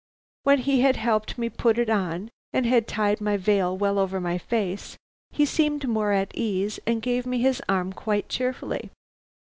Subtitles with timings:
[0.41, 3.99] When he had helped me to put it on and had tied my veil well
[3.99, 4.97] over my face,
[5.29, 8.89] he seemed more at his ease and gave me his arm quite cheerfully.